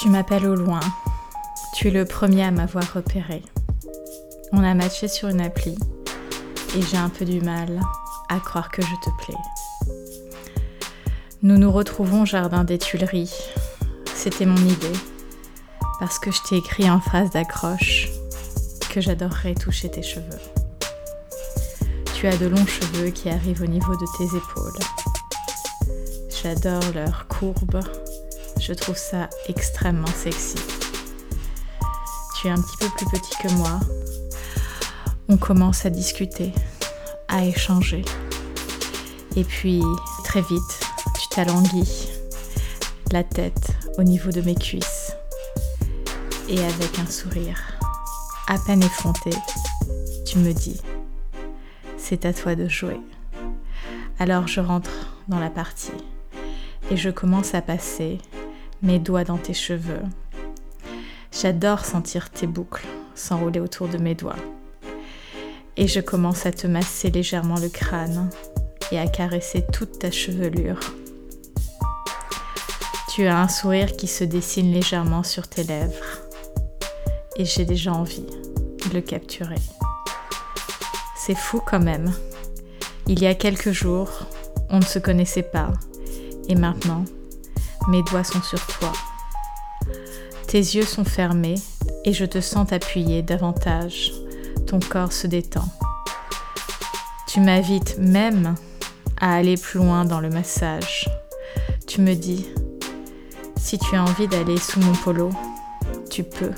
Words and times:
Tu 0.00 0.08
m'appelles 0.08 0.46
au 0.46 0.54
loin. 0.54 0.80
Tu 1.74 1.88
es 1.88 1.90
le 1.90 2.06
premier 2.06 2.44
à 2.44 2.50
m'avoir 2.50 2.90
repéré. 2.94 3.42
On 4.50 4.64
a 4.64 4.72
matché 4.72 5.08
sur 5.08 5.28
une 5.28 5.42
appli 5.42 5.76
et 6.74 6.80
j'ai 6.80 6.96
un 6.96 7.10
peu 7.10 7.26
du 7.26 7.42
mal 7.42 7.78
à 8.30 8.40
croire 8.40 8.70
que 8.70 8.80
je 8.80 8.94
te 9.04 9.10
plais. 9.22 9.36
Nous 11.42 11.58
nous 11.58 11.70
retrouvons 11.70 12.22
au 12.22 12.24
jardin 12.24 12.64
des 12.64 12.78
Tuileries. 12.78 13.34
C'était 14.14 14.46
mon 14.46 14.56
idée 14.56 14.98
parce 15.98 16.18
que 16.18 16.30
je 16.30 16.40
t'ai 16.48 16.56
écrit 16.56 16.88
en 16.88 17.02
phrase 17.02 17.28
d'accroche 17.28 18.08
que 18.88 19.02
j'adorerais 19.02 19.52
toucher 19.52 19.90
tes 19.90 20.02
cheveux. 20.02 20.40
Tu 22.14 22.26
as 22.26 22.38
de 22.38 22.46
longs 22.46 22.66
cheveux 22.66 23.10
qui 23.10 23.28
arrivent 23.28 23.62
au 23.62 23.66
niveau 23.66 23.94
de 23.96 24.06
tes 24.16 24.34
épaules. 24.34 24.80
J'adore 26.42 26.90
leurs 26.94 27.26
courbes 27.28 27.82
je 28.70 28.74
trouve 28.74 28.96
ça 28.96 29.28
extrêmement 29.48 30.06
sexy. 30.06 30.54
Tu 32.36 32.46
es 32.46 32.50
un 32.50 32.62
petit 32.62 32.76
peu 32.76 32.88
plus 32.90 33.06
petit 33.06 33.36
que 33.42 33.52
moi. 33.54 33.80
On 35.28 35.36
commence 35.36 35.84
à 35.86 35.90
discuter, 35.90 36.52
à 37.26 37.44
échanger. 37.44 38.04
Et 39.34 39.42
puis, 39.42 39.82
très 40.22 40.42
vite, 40.42 40.80
tu 41.20 41.28
t'alanguis 41.30 42.10
la 43.10 43.24
tête 43.24 43.76
au 43.98 44.04
niveau 44.04 44.30
de 44.30 44.40
mes 44.40 44.54
cuisses. 44.54 45.16
Et 46.48 46.60
avec 46.60 46.96
un 47.00 47.10
sourire 47.10 47.60
à 48.46 48.56
peine 48.56 48.84
effronté, 48.84 49.30
tu 50.26 50.38
me 50.38 50.52
dis, 50.52 50.80
c'est 51.98 52.24
à 52.24 52.32
toi 52.32 52.54
de 52.54 52.68
jouer. 52.68 53.00
Alors 54.20 54.46
je 54.46 54.60
rentre 54.60 55.16
dans 55.26 55.40
la 55.40 55.50
partie 55.50 55.90
et 56.92 56.96
je 56.96 57.10
commence 57.10 57.54
à 57.56 57.62
passer 57.62 58.18
mes 58.82 58.98
doigts 58.98 59.24
dans 59.24 59.38
tes 59.38 59.54
cheveux. 59.54 60.02
J'adore 61.32 61.84
sentir 61.84 62.30
tes 62.30 62.46
boucles 62.46 62.86
s'enrouler 63.14 63.60
autour 63.60 63.88
de 63.88 63.98
mes 63.98 64.14
doigts. 64.14 64.36
Et 65.76 65.86
je 65.86 66.00
commence 66.00 66.46
à 66.46 66.52
te 66.52 66.66
masser 66.66 67.10
légèrement 67.10 67.58
le 67.58 67.68
crâne 67.68 68.30
et 68.90 68.98
à 68.98 69.06
caresser 69.06 69.64
toute 69.72 69.98
ta 69.98 70.10
chevelure. 70.10 70.80
Tu 73.14 73.26
as 73.26 73.38
un 73.38 73.48
sourire 73.48 73.96
qui 73.96 74.06
se 74.06 74.24
dessine 74.24 74.72
légèrement 74.72 75.22
sur 75.22 75.48
tes 75.48 75.64
lèvres. 75.64 76.20
Et 77.36 77.44
j'ai 77.44 77.64
déjà 77.64 77.92
envie 77.92 78.26
de 78.26 78.94
le 78.94 79.00
capturer. 79.00 79.60
C'est 81.16 81.36
fou 81.36 81.60
quand 81.64 81.80
même. 81.80 82.12
Il 83.06 83.20
y 83.20 83.26
a 83.26 83.34
quelques 83.34 83.72
jours, 83.72 84.26
on 84.68 84.78
ne 84.78 84.84
se 84.84 84.98
connaissait 84.98 85.42
pas. 85.42 85.72
Et 86.48 86.54
maintenant, 86.54 87.04
mes 87.88 88.02
doigts 88.02 88.24
sont 88.24 88.42
sur 88.42 88.64
toi. 88.66 88.92
Tes 90.46 90.58
yeux 90.58 90.84
sont 90.84 91.04
fermés 91.04 91.56
et 92.04 92.12
je 92.12 92.24
te 92.24 92.40
sens 92.40 92.68
t'appuyer 92.68 93.22
davantage. 93.22 94.12
Ton 94.66 94.80
corps 94.80 95.12
se 95.12 95.26
détend. 95.26 95.68
Tu 97.26 97.40
m'invites 97.40 97.98
même 97.98 98.54
à 99.20 99.36
aller 99.36 99.56
plus 99.56 99.78
loin 99.78 100.04
dans 100.04 100.20
le 100.20 100.30
massage. 100.30 101.08
Tu 101.86 102.00
me 102.00 102.14
dis, 102.14 102.48
si 103.56 103.78
tu 103.78 103.94
as 103.94 104.02
envie 104.02 104.26
d'aller 104.26 104.56
sous 104.56 104.80
mon 104.80 104.92
polo, 104.92 105.30
tu 106.10 106.24
peux. 106.24 106.52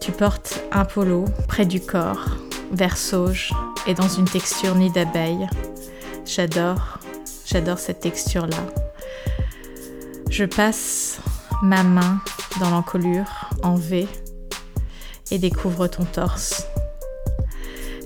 Tu 0.00 0.12
portes 0.12 0.60
un 0.72 0.84
polo 0.84 1.24
près 1.48 1.64
du 1.64 1.80
corps, 1.80 2.36
vert 2.72 2.96
sauge 2.96 3.52
et 3.86 3.94
dans 3.94 4.08
une 4.08 4.26
texture 4.26 4.74
nid 4.74 4.90
d'abeille. 4.90 5.46
J'adore, 6.26 6.98
j'adore 7.46 7.78
cette 7.78 8.00
texture-là. 8.00 8.89
Je 10.30 10.44
passe 10.44 11.18
ma 11.60 11.82
main 11.82 12.20
dans 12.60 12.70
l'encolure 12.70 13.50
en 13.64 13.74
V 13.74 14.06
et 15.32 15.38
découvre 15.38 15.88
ton 15.88 16.04
torse. 16.04 16.66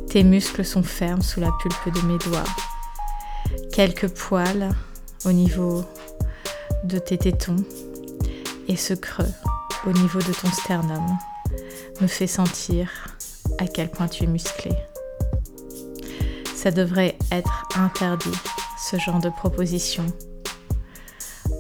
Tes 0.09 0.25
muscles 0.25 0.65
sont 0.65 0.83
fermes 0.83 1.21
sous 1.21 1.41
la 1.41 1.51
pulpe 1.61 1.95
de 1.95 2.01
mes 2.07 2.17
doigts. 2.17 2.51
Quelques 3.73 4.09
poils 4.09 4.71
au 5.27 5.33
niveau 5.33 5.85
de 6.85 6.99
tes 6.99 7.19
tétons 7.19 7.63
et 8.69 8.77
ce 8.77 8.95
creux 8.95 9.33
au 9.87 9.93
niveau 9.93 10.21
de 10.21 10.33
ton 10.33 10.51
sternum 10.51 11.05
me 12.01 12.07
fait 12.07 12.27
sentir 12.27 12.89
à 13.59 13.67
quel 13.67 13.91
point 13.91 14.09
tu 14.09 14.25
es 14.25 14.29
musclé. 14.29 14.73
Ça 16.57 16.71
devrait 16.71 17.19
être 17.31 17.69
interdit, 17.77 18.39
ce 18.79 18.99
genre 18.99 19.21
de 19.21 19.29
proposition 19.29 20.07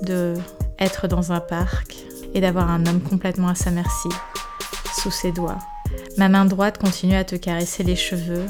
de 0.03 0.34
être 0.78 1.09
dans 1.09 1.32
un 1.32 1.41
parc 1.41 1.97
et 2.34 2.41
d'avoir 2.41 2.71
un 2.71 2.84
homme 2.87 3.00
complètement 3.00 3.49
à 3.49 3.55
sa 3.55 3.71
merci, 3.71 4.09
sous 5.00 5.10
ses 5.10 5.32
doigts. 5.32 5.59
Ma 6.16 6.28
main 6.28 6.44
droite 6.44 6.78
continue 6.78 7.15
à 7.15 7.25
te 7.25 7.37
caresser 7.37 7.82
les 7.82 7.97
cheveux 7.97 8.47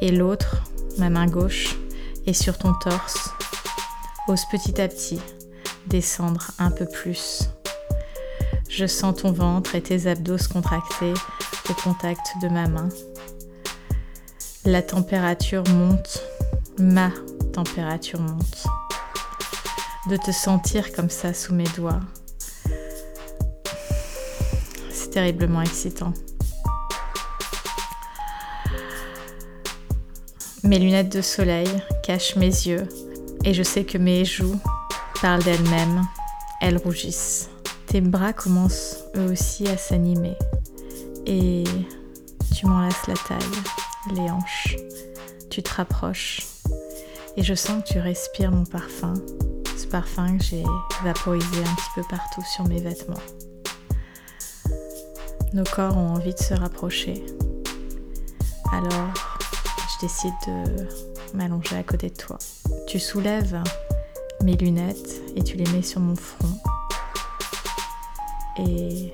et 0.00 0.10
l'autre, 0.10 0.64
ma 0.98 1.10
main 1.10 1.26
gauche, 1.26 1.76
est 2.26 2.32
sur 2.32 2.58
ton 2.58 2.74
torse. 2.74 3.30
Ose 4.28 4.44
petit 4.50 4.80
à 4.80 4.88
petit 4.88 5.20
descendre 5.86 6.50
un 6.58 6.70
peu 6.70 6.86
plus. 6.86 7.50
Je 8.68 8.86
sens 8.86 9.16
ton 9.16 9.32
ventre 9.32 9.74
et 9.74 9.82
tes 9.82 10.06
abdos 10.06 10.38
se 10.38 10.48
contracter 10.48 11.12
au 11.68 11.74
contact 11.74 12.34
de 12.42 12.48
ma 12.48 12.66
main. 12.66 12.88
La 14.64 14.82
température 14.82 15.62
monte, 15.68 16.22
ma 16.78 17.10
température 17.52 18.20
monte 18.20 18.66
de 20.08 20.16
te 20.16 20.30
sentir 20.30 20.92
comme 20.92 21.08
ça 21.08 21.32
sous 21.32 21.54
mes 21.54 21.68
doigts. 21.76 22.00
C'est 24.90 25.10
terriblement 25.10 25.62
excitant. 25.62 26.12
Mes 30.62 30.78
lunettes 30.78 31.14
de 31.14 31.22
soleil 31.22 31.68
cachent 32.02 32.36
mes 32.36 32.46
yeux 32.46 32.86
et 33.44 33.54
je 33.54 33.62
sais 33.62 33.84
que 33.84 33.98
mes 33.98 34.24
joues 34.24 34.58
parlent 35.20 35.42
d'elles-mêmes. 35.42 36.02
Elles 36.60 36.78
rougissent. 36.78 37.50
Tes 37.86 38.00
bras 38.00 38.32
commencent 38.32 39.04
eux 39.16 39.30
aussi 39.30 39.68
à 39.68 39.76
s'animer 39.76 40.36
et 41.26 41.64
tu 42.54 42.66
m'enlaces 42.66 43.06
la 43.06 43.14
taille, 43.14 44.14
les 44.14 44.30
hanches. 44.30 44.76
Tu 45.50 45.62
te 45.62 45.72
rapproches 45.74 46.42
et 47.36 47.42
je 47.42 47.54
sens 47.54 47.82
que 47.82 47.92
tu 47.92 47.98
respires 47.98 48.50
mon 48.50 48.64
parfum 48.64 49.14
parfum 49.88 50.38
que 50.38 50.44
j'ai 50.44 50.64
vaporisé 51.02 51.60
un 51.60 51.74
petit 51.74 51.90
peu 51.94 52.02
partout 52.08 52.42
sur 52.42 52.66
mes 52.68 52.80
vêtements. 52.80 53.20
Nos 55.52 55.64
corps 55.64 55.96
ont 55.96 56.14
envie 56.14 56.34
de 56.34 56.38
se 56.38 56.54
rapprocher. 56.54 57.24
Alors, 58.72 59.14
je 59.88 60.06
décide 60.06 60.34
de 60.46 61.36
m'allonger 61.36 61.76
à 61.76 61.82
côté 61.82 62.10
de 62.10 62.16
toi. 62.16 62.38
Tu 62.86 62.98
soulèves 62.98 63.62
mes 64.42 64.56
lunettes 64.56 65.22
et 65.36 65.42
tu 65.42 65.56
les 65.56 65.70
mets 65.72 65.82
sur 65.82 66.00
mon 66.00 66.16
front. 66.16 66.58
Et 68.58 69.12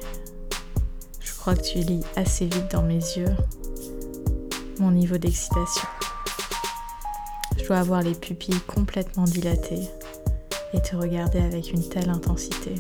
je 1.20 1.34
crois 1.36 1.54
que 1.54 1.62
tu 1.62 1.78
lis 1.78 2.04
assez 2.16 2.46
vite 2.46 2.70
dans 2.72 2.82
mes 2.82 2.94
yeux 2.94 3.36
mon 4.78 4.90
niveau 4.90 5.18
d'excitation. 5.18 5.88
Je 7.58 7.66
dois 7.66 7.78
avoir 7.78 8.02
les 8.02 8.14
pupilles 8.14 8.60
complètement 8.66 9.24
dilatées 9.24 9.88
et 10.72 10.80
te 10.80 10.96
regarder 10.96 11.40
avec 11.40 11.72
une 11.72 11.86
telle 11.88 12.10
intensité. 12.10 12.74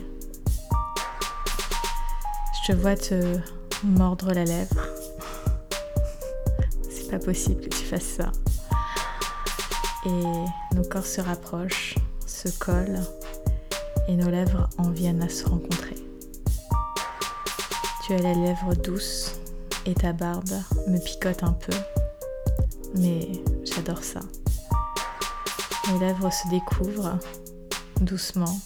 Je 2.62 2.72
te 2.72 2.76
vois 2.76 2.96
te 2.96 3.38
mordre 3.84 4.32
la 4.32 4.44
lèvre. 4.44 4.80
C'est 6.88 7.10
pas 7.10 7.18
possible 7.18 7.62
que 7.62 7.68
tu 7.68 7.84
fasses 7.84 8.16
ça. 8.18 8.32
Et 10.06 10.74
nos 10.74 10.84
corps 10.84 11.06
se 11.06 11.20
rapprochent, 11.20 11.96
se 12.26 12.48
collent 12.58 13.02
et 14.08 14.16
nos 14.16 14.30
lèvres 14.30 14.68
en 14.78 14.90
viennent 14.90 15.22
à 15.22 15.28
se 15.28 15.46
rencontrer. 15.46 15.96
Tu 18.04 18.14
as 18.14 18.18
les 18.18 18.34
lèvres 18.34 18.74
douces 18.74 19.36
et 19.86 19.94
ta 19.94 20.12
barbe 20.12 20.50
me 20.88 20.98
picote 20.98 21.42
un 21.42 21.52
peu, 21.52 21.76
mais 22.94 23.30
j'adore 23.64 24.02
ça. 24.02 24.20
Nos 25.90 26.00
lèvres 26.00 26.32
se 26.32 26.48
découvrent 26.48 27.18
doucement, 28.00 28.60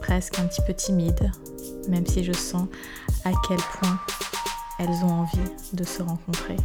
presque 0.00 0.38
un 0.38 0.46
petit 0.46 0.62
peu 0.66 0.74
timide, 0.74 1.30
même 1.88 2.06
si 2.06 2.24
je 2.24 2.32
sens 2.32 2.68
à 3.24 3.30
quel 3.46 3.58
point 3.58 3.98
elles 4.78 5.04
ont 5.04 5.10
envie 5.10 5.38
de 5.72 5.84
se 5.84 6.02
rencontrer. 6.02 6.56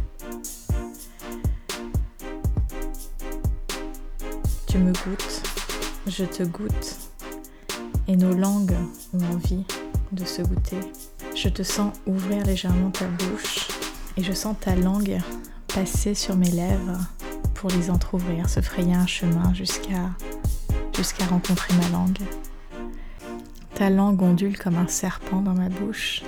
Tu 4.66 4.78
me 4.78 4.92
goûtes, 4.92 5.42
je 6.06 6.24
te 6.24 6.42
goûte, 6.42 6.96
et 8.06 8.16
nos 8.16 8.34
langues 8.34 8.76
ont 9.14 9.34
envie 9.34 9.64
de 10.12 10.24
se 10.24 10.42
goûter. 10.42 10.80
Je 11.34 11.48
te 11.48 11.62
sens 11.62 11.92
ouvrir 12.06 12.44
légèrement 12.44 12.90
ta 12.90 13.06
bouche, 13.06 13.68
et 14.16 14.22
je 14.22 14.32
sens 14.32 14.56
ta 14.60 14.74
langue 14.74 15.18
passer 15.68 16.14
sur 16.14 16.36
mes 16.36 16.50
lèvres 16.50 16.98
pour 17.54 17.70
les 17.70 17.90
entr'ouvrir, 17.90 18.48
se 18.48 18.60
frayer 18.60 18.94
un 18.94 19.06
chemin 19.06 19.52
jusqu'à 19.52 20.10
jusqu'à 20.98 21.26
rencontrer 21.26 21.72
ma 21.74 21.88
langue. 21.90 22.18
Ta 23.76 23.88
langue 23.88 24.20
ondule 24.20 24.58
comme 24.58 24.76
un 24.76 24.88
serpent 24.88 25.40
dans 25.40 25.54
ma 25.54 25.68
bouche 25.68 26.24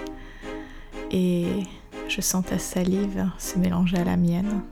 et 1.10 1.64
je 2.08 2.20
sens 2.20 2.44
ta 2.46 2.58
salive 2.58 3.28
se 3.36 3.58
mélanger 3.58 3.98
à 3.98 4.04
la 4.04 4.16
mienne. 4.16 4.62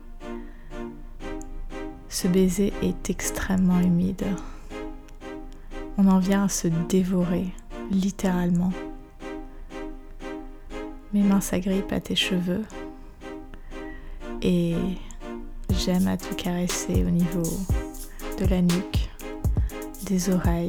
Ce 2.08 2.28
baiser 2.28 2.72
est 2.80 3.10
extrêmement 3.10 3.80
humide. 3.80 4.24
On 5.98 6.06
en 6.06 6.20
vient 6.20 6.44
à 6.44 6.48
se 6.48 6.68
dévorer, 6.88 7.48
littéralement. 7.90 8.72
Mes 11.12 11.22
mains 11.22 11.40
s'agrippent 11.40 11.92
à 11.92 12.00
tes 12.00 12.14
cheveux 12.14 12.64
et 14.42 14.76
j'aime 15.76 16.06
à 16.06 16.16
te 16.16 16.32
caresser 16.34 17.04
au 17.04 17.10
niveau 17.10 17.42
de 18.38 18.46
la 18.46 18.62
nuque, 18.62 18.97
des 20.08 20.30
oreilles, 20.30 20.68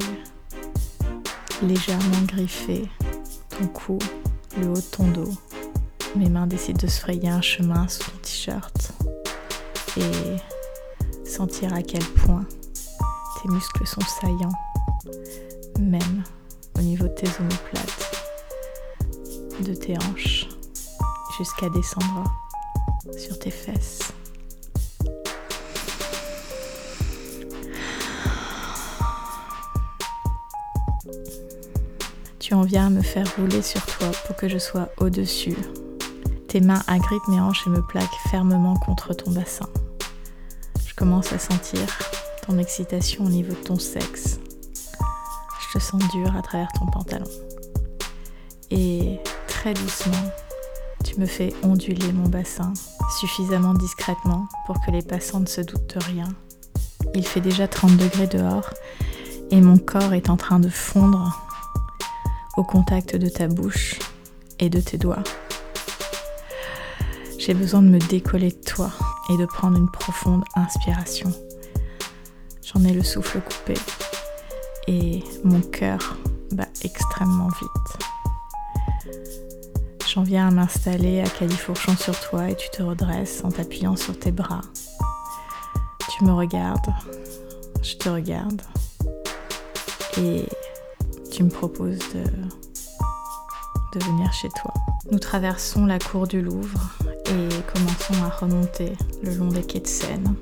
légèrement 1.64 2.22
griffé, 2.26 2.90
ton 3.50 3.68
cou, 3.68 3.98
le 4.60 4.68
haut 4.68 4.74
de 4.74 4.82
ton 4.82 5.08
dos. 5.08 5.32
Mes 6.18 6.28
mains 6.28 6.46
décident 6.46 6.80
de 6.82 6.88
se 6.88 7.00
frayer 7.00 7.30
un 7.30 7.42
chemin 7.42 7.88
sous 7.88 8.04
ton 8.04 8.18
t-shirt 8.22 8.92
et 9.96 10.36
sentir 11.26 11.74
à 11.74 11.82
quel 11.82 12.04
point 12.04 12.46
tes 13.42 13.50
muscles 13.50 13.88
sont 13.88 14.02
saillants, 14.02 14.58
même 15.80 16.24
au 16.78 16.82
niveau 16.82 17.06
de 17.06 17.14
tes 17.14 17.30
omoplates, 17.40 18.12
de 19.62 19.74
tes 19.74 19.96
hanches, 19.98 20.50
jusqu'à 21.38 21.70
descendre 21.70 22.26
sur 23.18 23.40
tes 23.40 23.52
fesses. 23.52 24.12
Tu 32.50 32.56
en 32.56 32.64
viens 32.64 32.88
à 32.88 32.90
me 32.90 33.04
faire 33.04 33.28
rouler 33.38 33.62
sur 33.62 33.86
toi 33.86 34.08
pour 34.26 34.36
que 34.36 34.50
je 34.50 34.58
sois 34.58 34.90
au-dessus. 34.98 35.56
Tes 36.48 36.62
mains 36.62 36.82
agrippent 36.88 37.28
mes 37.28 37.40
hanches 37.40 37.68
et 37.68 37.70
me 37.70 37.84
plaquent 37.84 38.10
fermement 38.32 38.76
contre 38.76 39.14
ton 39.14 39.30
bassin. 39.30 39.70
Je 40.84 40.96
commence 40.96 41.32
à 41.32 41.38
sentir 41.38 41.80
ton 42.48 42.58
excitation 42.58 43.26
au 43.26 43.30
niveau 43.30 43.52
de 43.52 43.64
ton 43.64 43.78
sexe. 43.78 44.40
Je 45.62 45.78
te 45.78 45.84
sens 45.84 46.02
dur 46.10 46.36
à 46.36 46.42
travers 46.42 46.70
ton 46.72 46.88
pantalon. 46.88 47.30
Et 48.72 49.20
très 49.48 49.76
doucement, 49.76 50.34
tu 51.06 51.20
me 51.20 51.28
fais 51.28 51.54
onduler 51.62 52.12
mon 52.14 52.30
bassin 52.30 52.74
suffisamment 53.20 53.76
discrètement 53.76 54.48
pour 54.66 54.84
que 54.84 54.90
les 54.90 55.04
passants 55.04 55.42
ne 55.42 55.46
se 55.46 55.62
doutent 55.62 55.94
de 55.94 56.04
rien. 56.04 56.30
Il 57.14 57.28
fait 57.28 57.42
déjà 57.42 57.68
30 57.68 57.96
degrés 57.96 58.26
dehors 58.26 58.72
et 59.52 59.62
mon 59.62 59.78
corps 59.78 60.16
est 60.16 60.32
en 60.32 60.36
train 60.38 60.60
de 60.60 60.70
fondre 60.70 61.46
contact 62.64 63.16
de 63.16 63.30
ta 63.30 63.48
bouche 63.48 64.00
et 64.60 64.70
de 64.70 64.80
tes 64.80 64.98
doigts. 64.98 65.24
J'ai 67.38 67.54
besoin 67.54 67.82
de 67.82 67.88
me 67.88 68.00
décoller 68.00 68.52
de 68.52 68.64
toi 68.64 68.92
et 69.30 69.38
de 69.38 69.46
prendre 69.46 69.78
une 69.78 69.90
profonde 69.90 70.44
inspiration. 70.56 71.32
J'en 72.64 72.84
ai 72.84 72.94
le 72.94 73.04
souffle 73.04 73.42
coupé 73.42 73.74
et 74.88 75.24
mon 75.44 75.62
cœur 75.62 76.18
bat 76.52 76.68
extrêmement 76.84 77.48
vite. 77.48 78.06
J'en 80.14 80.24
viens 80.24 80.48
à 80.48 80.52
m'installer 80.52 81.22
à 81.22 81.30
califourchon 81.30 81.96
sur 81.96 82.20
toi 82.20 82.50
et 82.50 82.56
tu 82.56 82.70
te 82.72 82.82
redresses 82.82 83.44
en 83.44 83.52
t'appuyant 83.52 83.96
sur 83.96 84.18
tes 84.18 84.32
bras. 84.32 84.62
Tu 86.10 86.26
me 86.26 86.32
regardes, 86.32 86.94
je 87.82 87.96
te 87.96 88.10
regarde 88.10 88.62
et 90.18 90.46
tu 91.40 91.46
me 91.46 91.50
proposes 91.50 92.00
de, 92.14 92.24
de 93.98 94.06
venir 94.06 94.34
chez 94.34 94.50
toi. 94.50 94.74
Nous 95.10 95.20
traversons 95.20 95.86
la 95.86 95.98
cour 95.98 96.28
du 96.28 96.42
Louvre 96.42 96.92
et 97.28 97.48
commençons 97.74 98.26
à 98.26 98.30
remonter 98.30 98.92
le 99.24 99.34
long 99.36 99.48
des 99.48 99.64
quais 99.64 99.80
de 99.80 99.88
Seine. 99.88 100.36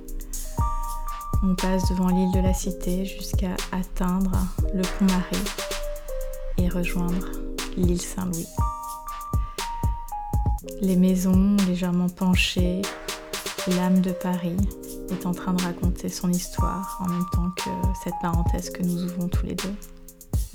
On 1.44 1.54
passe 1.54 1.88
devant 1.92 2.08
l'île 2.08 2.32
de 2.32 2.40
la 2.40 2.52
Cité 2.52 3.06
jusqu'à 3.06 3.56
atteindre 3.72 4.32
le 4.74 4.82
pont 4.82 5.06
Marie 5.06 5.46
et 6.58 6.68
rejoindre 6.68 7.30
l'île 7.76 8.02
Saint-Louis. 8.02 8.48
Les 10.82 10.96
maisons 10.96 11.58
légèrement 11.68 12.10
penchées, 12.10 12.82
l'âme 13.68 14.02
de 14.02 14.14
Paris 14.14 14.58
est 15.12 15.28
en 15.28 15.32
train 15.32 15.54
de 15.54 15.62
raconter 15.62 16.10
son 16.10 16.32
histoire 16.32 17.00
en 17.06 17.08
même 17.08 17.26
temps 17.34 17.52
que 17.56 17.70
cette 18.04 18.16
parenthèse 18.20 18.72
que 18.72 18.82
nous 18.82 19.04
ouvrons 19.04 19.28
tous 19.28 19.46
les 19.46 19.54
deux. 19.54 19.76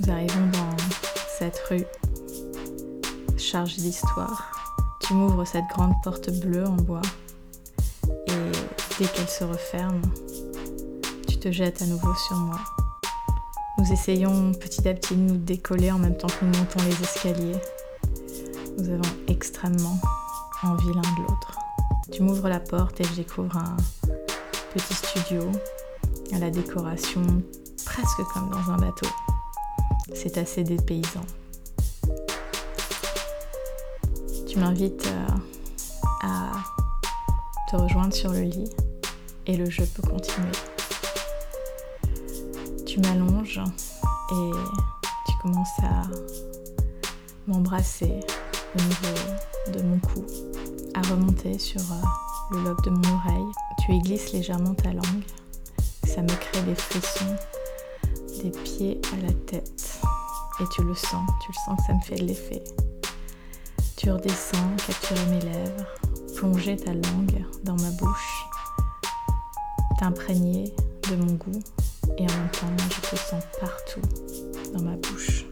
Nous 0.04 0.12
arrivons 0.12 0.46
dans 0.52 0.76
cette 1.38 1.58
rue 1.70 1.84
chargée 3.36 3.82
d'histoire. 3.82 4.50
Tu 5.00 5.14
m'ouvres 5.14 5.44
cette 5.44 5.66
grande 5.68 5.94
porte 6.02 6.30
bleue 6.40 6.66
en 6.66 6.74
bois 6.74 7.02
et 8.08 8.52
dès 8.98 9.06
qu'elle 9.06 9.28
se 9.28 9.44
referme, 9.44 10.00
tu 11.28 11.36
te 11.36 11.52
jettes 11.52 11.82
à 11.82 11.86
nouveau 11.86 12.14
sur 12.14 12.36
moi. 12.36 12.58
Nous 13.78 13.92
essayons 13.92 14.52
petit 14.52 14.88
à 14.88 14.94
petit 14.94 15.14
de 15.14 15.20
nous 15.20 15.36
décoller 15.36 15.92
en 15.92 15.98
même 15.98 16.16
temps 16.16 16.28
que 16.28 16.44
nous 16.44 16.58
montons 16.58 16.82
les 16.84 17.02
escaliers. 17.02 17.60
Nous 18.78 18.88
avons 18.88 19.16
extrêmement 19.28 19.98
envie 20.64 20.94
l'un 20.94 21.00
de 21.00 21.22
l'autre. 21.22 21.58
Tu 22.10 22.22
m'ouvres 22.22 22.48
la 22.48 22.60
porte 22.60 23.00
et 23.00 23.04
je 23.04 23.14
découvre 23.14 23.56
un 23.56 23.76
petit 24.74 24.94
studio 24.94 25.42
à 26.32 26.38
la 26.38 26.50
décoration 26.50 27.22
presque 27.84 28.22
comme 28.32 28.50
dans 28.50 28.72
un 28.72 28.76
bateau 28.78 29.06
c'est 30.14 30.38
assez 30.38 30.64
dépaysant. 30.64 31.26
Tu 34.46 34.58
m'invites 34.58 35.06
euh, 35.06 35.26
à 36.22 36.52
te 37.70 37.76
rejoindre 37.76 38.12
sur 38.12 38.30
le 38.30 38.42
lit 38.42 38.70
et 39.46 39.56
le 39.56 39.68
jeu 39.68 39.84
peut 39.86 40.02
continuer. 40.02 40.52
Tu 42.86 43.00
m'allonges 43.00 43.60
et 44.30 44.50
tu 45.26 45.32
commences 45.42 45.78
à 45.82 46.02
m'embrasser 47.46 48.20
au 48.78 48.82
niveau 48.82 49.72
de 49.72 49.82
mon 49.82 49.98
cou, 49.98 50.24
à 50.94 51.00
remonter 51.08 51.58
sur 51.58 51.80
euh, 51.80 52.54
le 52.56 52.64
lobe 52.64 52.82
de 52.84 52.90
mon 52.90 53.14
oreille. 53.14 53.52
Tu 53.84 53.94
y 53.94 53.98
glisses 54.00 54.32
légèrement 54.32 54.74
ta 54.74 54.92
langue. 54.92 55.24
Ça 56.04 56.20
me 56.20 56.28
crée 56.28 56.62
des 56.62 56.74
frissons 56.74 57.36
des 58.42 58.50
pieds 58.50 59.00
à 59.12 59.26
la 59.26 59.32
tête. 59.46 59.91
Tu 60.70 60.82
le 60.84 60.94
sens, 60.94 61.28
tu 61.40 61.50
le 61.50 61.58
sens 61.66 61.76
que 61.80 61.86
ça 61.86 61.92
me 61.92 62.00
fait 62.00 62.14
de 62.14 62.24
l'effet. 62.24 62.62
Tu 63.96 64.10
redescends, 64.10 64.76
capturer 64.86 65.26
mes 65.26 65.40
lèvres, 65.40 65.86
plonger 66.36 66.76
ta 66.76 66.92
langue 66.92 67.44
dans 67.64 67.74
ma 67.74 67.90
bouche, 67.90 68.46
t'imprégner 69.98 70.72
de 71.10 71.16
mon 71.16 71.32
goût 71.34 71.60
et 72.16 72.22
en 72.22 72.32
même 72.32 72.50
temps, 72.52 72.66
je 72.78 73.10
te 73.10 73.16
sens 73.16 73.42
partout 73.60 74.00
dans 74.72 74.82
ma 74.82 74.96
bouche. 74.96 75.46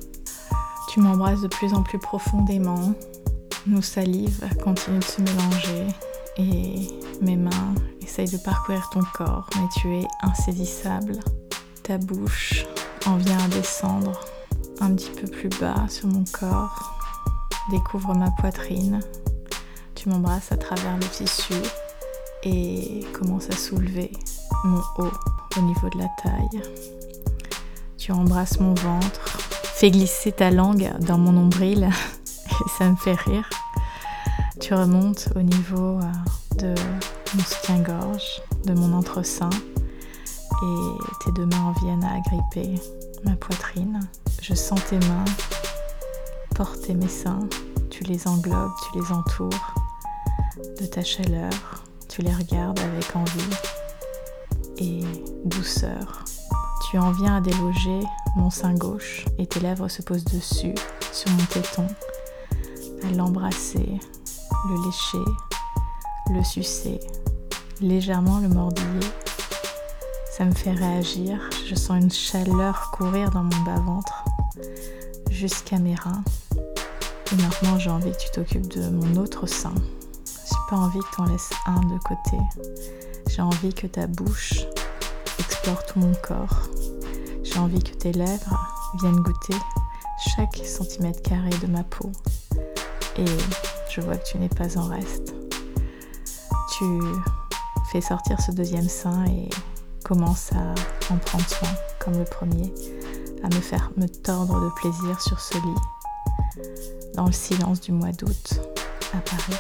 Tu 0.91 1.01
m'embrasses 1.01 1.43
de 1.43 1.49
plus 1.49 1.75
en 1.75 1.83
plus 1.83 1.99
profondément. 1.99 2.95
Nos 3.67 3.83
salives 3.83 4.49
continuent 4.63 5.01
de 5.01 5.05
se 5.05 5.21
mélanger 5.21 5.87
et 6.37 6.89
mes 7.21 7.37
mains 7.37 7.75
essayent 8.01 8.31
de 8.31 8.39
parcourir 8.39 8.89
ton 8.91 9.03
corps, 9.13 9.49
mais 9.57 9.69
tu 9.77 9.89
es 9.97 10.07
insaisissable. 10.23 11.19
Ta 11.83 11.99
bouche 11.99 12.65
en 13.07 13.17
vient 13.17 13.39
à 13.39 13.49
descendre 13.49 14.19
un 14.81 14.95
petit 14.95 15.11
peu 15.11 15.27
plus 15.29 15.49
bas 15.61 15.87
sur 15.89 16.09
mon 16.09 16.25
corps. 16.33 16.97
Découvre 17.71 18.15
ma 18.15 18.31
poitrine. 18.31 19.01
Tu 19.95 20.09
m'embrasses 20.09 20.51
à 20.51 20.57
travers 20.57 20.97
le 20.97 21.07
tissu 21.07 21.55
et 22.43 23.05
commence 23.13 23.49
à 23.51 23.57
soulever 23.57 24.13
mon 24.65 24.81
haut 24.99 25.13
au 25.59 25.61
niveau 25.63 25.89
de 25.91 25.99
la 25.99 26.09
taille. 26.23 26.63
Tu 27.99 28.13
embrasses 28.13 28.59
mon 28.61 28.75
ventre, 28.75 29.39
fais 29.75 29.91
glisser 29.91 30.33
ta 30.33 30.51
langue 30.51 30.91
dans 31.01 31.19
mon 31.19 31.33
nombril 31.33 31.85
et 32.51 32.69
ça 32.79 32.89
me 32.89 32.97
fait 32.97 33.15
rire. 33.15 33.49
Tu 34.59 34.75
remontes 34.75 35.29
au 35.37 35.43
niveau 35.43 35.99
euh, 35.99 36.13
de 36.59 36.75
mon 37.35 37.43
soutien-gorge, 37.43 38.43
de 38.65 38.73
mon 38.73 38.95
entre-sein 38.95 39.51
et 40.63 41.25
tes 41.25 41.33
deux 41.33 41.47
mains 41.47 41.75
viennent 41.83 42.05
à 42.05 42.17
agripper 42.17 42.75
ma 43.25 43.37
poitrine. 43.37 44.01
Je 44.43 44.55
sens 44.55 44.81
tes 44.89 44.99
mains 44.99 45.25
porter 46.55 46.95
mes 46.95 47.09
seins, 47.09 47.49
tu 47.91 48.05
les 48.05 48.27
englobes, 48.27 48.71
tu 48.85 48.99
les 48.99 49.13
entoures 49.13 49.75
de 50.81 50.87
ta 50.87 51.03
chaleur, 51.03 51.53
tu 52.09 52.23
les 52.23 52.33
regardes 52.33 52.79
avec 52.79 53.15
envie 53.15 53.57
et 54.79 55.03
douceur. 55.45 56.25
Tu 56.91 56.99
en 56.99 57.13
viens 57.13 57.37
à 57.37 57.41
déloger 57.41 58.01
mon 58.37 58.51
sein 58.51 58.75
gauche 58.75 59.27
et 59.39 59.47
tes 59.47 59.61
lèvres 59.61 59.89
se 59.89 60.03
posent 60.03 60.25
dessus, 60.25 60.75
sur 61.13 61.31
mon 61.31 61.45
téton, 61.45 61.87
à 63.03 63.13
l'embrasser, 63.15 64.01
le 64.69 64.87
lécher, 64.87 65.31
le 66.31 66.43
sucer, 66.43 66.99
légèrement 67.81 68.39
le 68.39 68.49
mordiller 68.49 69.07
Ça 70.41 70.47
me 70.47 70.55
fait 70.55 70.73
réagir. 70.73 71.39
Je 71.69 71.75
sens 71.75 72.03
une 72.03 72.11
chaleur 72.11 72.93
courir 72.93 73.29
dans 73.29 73.43
mon 73.43 73.61
bas-ventre 73.63 74.25
jusqu'à 75.29 75.77
mes 75.77 75.95
reins. 75.95 76.25
Et 77.31 77.37
maintenant, 77.43 77.79
j'ai 77.79 77.91
envie 77.91 78.11
que 78.11 78.17
tu 78.17 78.31
t'occupes 78.31 78.69
de 78.69 78.89
mon 78.89 79.17
autre 79.17 79.47
sein. 79.47 79.75
J'ai 80.25 80.57
pas 80.71 80.77
envie 80.77 81.01
que 81.01 81.15
tu 81.15 81.21
en 81.21 81.25
laisses 81.27 81.53
un 81.67 81.81
de 81.81 81.99
côté. 81.99 82.39
J'ai 83.29 83.43
envie 83.43 83.75
que 83.75 83.87
ta 83.87 84.07
bouche 84.07 84.65
explore 85.39 85.85
tout 85.85 85.99
mon 85.99 86.15
corps. 86.27 86.71
J'ai 87.43 87.59
envie 87.59 87.83
que 87.83 87.95
tes 87.95 88.13
lèvres 88.13 88.57
viennent 88.99 89.21
goûter 89.21 89.59
chaque 90.35 90.57
centimètre 90.65 91.21
carré 91.21 91.51
de 91.61 91.67
ma 91.67 91.85
peau. 91.85 92.11
Et 93.19 93.27
je 93.91 94.01
vois 94.01 94.17
que 94.17 94.25
tu 94.25 94.39
n'es 94.39 94.49
pas 94.49 94.79
en 94.79 94.89
reste. 94.89 95.35
Tu 96.79 96.85
fais 97.93 98.01
sortir 98.01 98.41
ce 98.41 98.53
deuxième 98.53 98.89
sein 98.89 99.27
et 99.27 99.51
commence 100.11 100.51
à 100.55 101.15
en 101.15 101.19
prendre 101.19 101.49
soin 101.49 101.69
comme 102.01 102.19
le 102.19 102.25
premier, 102.25 102.75
à 103.45 103.47
me 103.47 103.61
faire 103.61 103.93
me 103.97 104.09
tordre 104.09 104.61
de 104.61 104.69
plaisir 104.71 105.21
sur 105.21 105.39
ce 105.39 105.55
lit, 105.55 106.65
dans 107.15 107.27
le 107.27 107.33
silence 107.33 107.81
du 107.81 107.93
mois 107.93 108.11
d'août 108.11 108.61
à 109.15 109.19
Paris. 109.19 109.57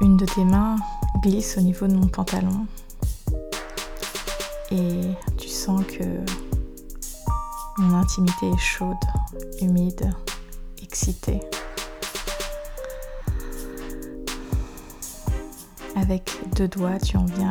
Une 0.00 0.16
de 0.16 0.26
tes 0.26 0.44
mains 0.44 0.76
glisse 1.24 1.56
au 1.58 1.60
niveau 1.60 1.88
de 1.88 1.94
mon 1.94 2.06
pantalon 2.06 2.68
et 4.70 5.00
tu 5.38 5.48
sens 5.48 5.82
que 5.86 6.04
mon 7.78 7.96
intimité 7.96 8.48
est 8.48 8.58
chaude, 8.58 8.94
humide, 9.60 10.14
excitée. 10.80 11.40
Avec 16.08 16.30
deux 16.54 16.68
doigts, 16.68 17.00
tu 17.00 17.16
en 17.16 17.24
viens 17.24 17.50